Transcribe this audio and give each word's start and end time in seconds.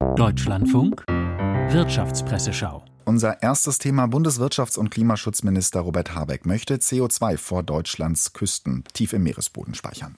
Deutschlandfunk 0.00 1.04
Wirtschaftspresseschau 1.08 2.84
unser 3.04 3.42
erstes 3.42 3.78
Thema 3.78 4.04
Bundeswirtschafts- 4.04 4.78
und 4.78 4.90
Klimaschutzminister 4.90 5.80
Robert 5.80 6.14
Habeck 6.14 6.46
möchte 6.46 6.76
CO2 6.76 7.36
vor 7.36 7.62
Deutschlands 7.62 8.32
Küsten 8.32 8.84
tief 8.92 9.12
im 9.12 9.24
Meeresboden 9.24 9.74
speichern. 9.74 10.16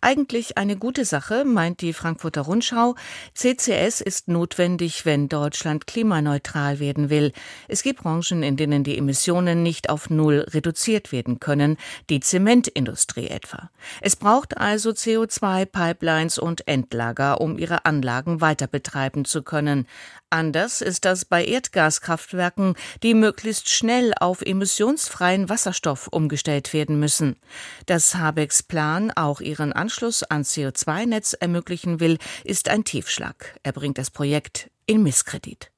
Eigentlich 0.00 0.58
eine 0.58 0.76
gute 0.76 1.04
Sache, 1.04 1.44
meint 1.44 1.80
die 1.80 1.92
Frankfurter 1.92 2.42
Rundschau. 2.42 2.94
CCS 3.34 4.00
ist 4.00 4.28
notwendig, 4.28 5.04
wenn 5.04 5.28
Deutschland 5.28 5.86
klimaneutral 5.86 6.80
werden 6.80 7.10
will. 7.10 7.32
Es 7.68 7.82
gibt 7.82 8.02
Branchen, 8.02 8.42
in 8.42 8.56
denen 8.56 8.84
die 8.84 8.98
Emissionen 8.98 9.62
nicht 9.62 9.90
auf 9.90 10.10
Null 10.10 10.46
reduziert 10.50 11.12
werden 11.12 11.40
können, 11.40 11.76
die 12.10 12.20
Zementindustrie 12.20 13.28
etwa. 13.28 13.70
Es 14.00 14.16
braucht 14.16 14.56
also 14.56 14.90
CO2-Pipelines 14.90 16.38
und 16.38 16.66
Endlager, 16.66 17.40
um 17.40 17.58
ihre 17.58 17.84
Anlagen 17.84 18.40
weiter 18.40 18.66
betreiben 18.66 19.24
zu 19.24 19.42
können. 19.42 19.86
Anders 20.32 20.80
ist 20.80 21.04
das 21.04 21.26
bei 21.26 21.44
Erdgaskraftwerken, 21.44 22.74
die 23.02 23.12
möglichst 23.12 23.68
schnell 23.68 24.14
auf 24.18 24.40
emissionsfreien 24.40 25.50
Wasserstoff 25.50 26.08
umgestellt 26.08 26.72
werden 26.72 26.98
müssen. 26.98 27.36
Dass 27.84 28.14
Habecks 28.14 28.62
Plan 28.62 29.10
auch 29.10 29.42
ihren 29.62 29.72
Anschluss 29.72 30.22
an 30.24 30.42
CO2-Netz 30.42 31.34
ermöglichen 31.34 32.00
will, 32.00 32.18
ist 32.44 32.68
ein 32.68 32.84
Tiefschlag. 32.84 33.56
Er 33.62 33.72
bringt 33.72 33.98
das 33.98 34.10
Projekt 34.10 34.70
in 34.86 35.02
Misskredit. 35.02 35.70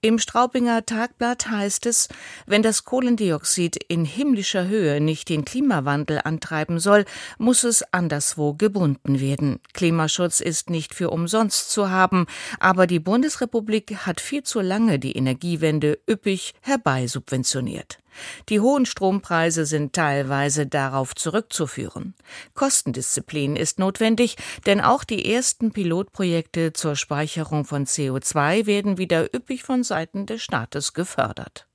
Im 0.00 0.18
Straubinger 0.18 0.86
Tagblatt 0.86 1.48
heißt 1.48 1.86
es, 1.86 2.08
wenn 2.46 2.62
das 2.62 2.84
Kohlendioxid 2.84 3.76
in 3.88 4.04
himmlischer 4.04 4.66
Höhe 4.66 5.00
nicht 5.00 5.28
den 5.28 5.44
Klimawandel 5.44 6.20
antreiben 6.24 6.78
soll, 6.78 7.04
muss 7.38 7.64
es 7.64 7.82
anderswo 7.92 8.54
gebunden 8.54 9.20
werden. 9.20 9.60
Klimaschutz 9.74 10.40
ist 10.40 10.70
nicht 10.70 10.94
für 10.94 11.10
umsonst 11.10 11.70
zu 11.70 11.90
haben, 11.90 12.26
aber 12.58 12.86
die 12.86 12.98
Bundesrepublik 12.98 14.06
hat 14.06 14.20
viel 14.20 14.42
zu 14.42 14.60
lange 14.60 14.98
die 14.98 15.12
Energiewende 15.12 15.98
üppig 16.08 16.54
herbeisubventioniert. 16.62 17.98
Die 18.48 18.60
hohen 18.60 18.86
Strompreise 18.86 19.66
sind 19.66 19.92
teilweise 19.92 20.66
darauf 20.66 21.14
zurückzuführen. 21.14 22.14
Kostendisziplin 22.54 23.56
ist 23.56 23.78
notwendig, 23.78 24.36
denn 24.66 24.80
auch 24.80 25.04
die 25.04 25.32
ersten 25.32 25.72
Pilotprojekte 25.72 26.72
zur 26.72 26.96
Speicherung 26.96 27.64
von 27.64 27.86
CO2 27.86 28.66
werden 28.66 28.98
wieder 28.98 29.34
üppig 29.34 29.62
von 29.62 29.82
Seiten 29.82 30.26
des 30.26 30.42
Staates 30.42 30.92
gefördert. 30.92 31.66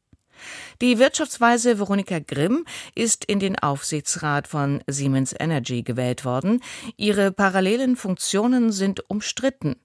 Die 0.81 0.99
Wirtschaftsweise 0.99 1.79
Veronika 1.79 2.19
Grimm 2.19 2.65
ist 2.93 3.25
in 3.25 3.39
den 3.39 3.57
Aufsichtsrat 3.57 4.47
von 4.47 4.83
Siemens 4.87 5.33
Energy 5.37 5.83
gewählt 5.83 6.25
worden. 6.25 6.61
Ihre 6.97 7.31
parallelen 7.31 7.95
Funktionen 7.95 8.71
sind 8.71 9.09
umstritten. 9.09 9.77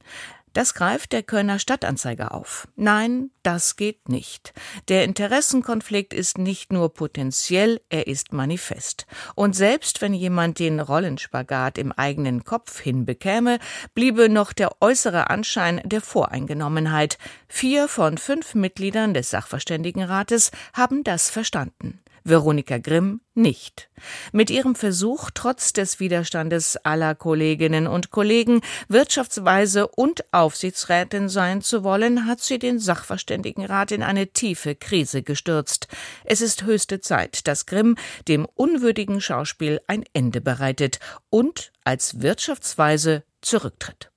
Das 0.52 0.74
greift 0.74 1.12
der 1.12 1.22
Kölner 1.22 1.58
Stadtanzeiger 1.58 2.34
auf. 2.34 2.66
Nein, 2.74 3.30
das 3.42 3.76
geht 3.76 4.08
nicht. 4.08 4.52
Der 4.88 5.04
Interessenkonflikt 5.04 6.12
ist 6.12 6.38
nicht 6.38 6.72
nur 6.72 6.92
potenziell, 6.92 7.80
er 7.88 8.08
ist 8.08 8.32
manifest. 8.32 9.06
Und 9.34 9.54
selbst 9.54 10.00
wenn 10.00 10.12
jemand 10.12 10.58
den 10.58 10.80
Rollenspagat 10.80 11.78
im 11.78 11.92
eigenen 11.92 12.44
Kopf 12.44 12.80
hinbekäme, 12.80 13.58
bliebe 13.94 14.28
noch 14.28 14.52
der 14.52 14.80
äußere 14.80 15.30
Anschein 15.30 15.80
der 15.84 16.00
Voreingenommenheit. 16.00 17.18
Vier 17.48 17.86
von 17.86 18.18
fünf 18.18 18.54
Mitgliedern 18.54 19.14
des 19.14 19.30
Sachverständigenrates 19.30 20.50
haben 20.72 21.04
das 21.04 21.30
verstanden. 21.30 22.00
Veronika 22.24 22.78
Grimm 22.78 23.20
nicht. 23.34 23.88
Mit 24.32 24.50
ihrem 24.50 24.74
Versuch, 24.74 25.30
trotz 25.32 25.72
des 25.72 26.00
Widerstandes 26.00 26.76
aller 26.76 27.14
Kolleginnen 27.14 27.86
und 27.86 28.10
Kollegen 28.10 28.60
Wirtschaftsweise 28.88 29.88
und 29.88 30.24
Aufsichtsrätin 30.32 31.28
sein 31.28 31.62
zu 31.62 31.84
wollen, 31.84 32.26
hat 32.26 32.40
sie 32.40 32.58
den 32.58 32.78
Sachverständigenrat 32.78 33.92
in 33.92 34.02
eine 34.02 34.28
tiefe 34.28 34.74
Krise 34.74 35.22
gestürzt. 35.22 35.88
Es 36.24 36.40
ist 36.40 36.64
höchste 36.64 37.00
Zeit, 37.00 37.46
dass 37.46 37.66
Grimm 37.66 37.96
dem 38.28 38.46
unwürdigen 38.54 39.20
Schauspiel 39.20 39.80
ein 39.86 40.04
Ende 40.12 40.40
bereitet 40.40 41.00
und 41.30 41.72
als 41.84 42.20
Wirtschaftsweise 42.20 43.24
zurücktritt. 43.40 44.09